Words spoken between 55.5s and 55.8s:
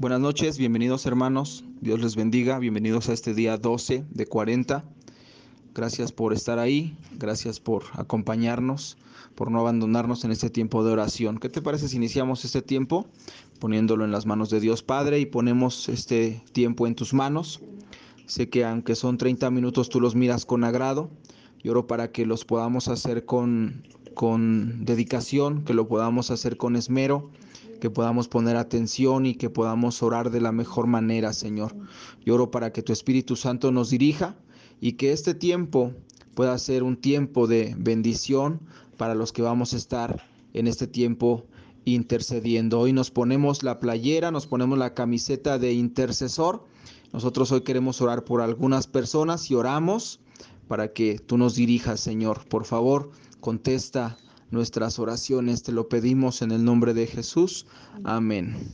Te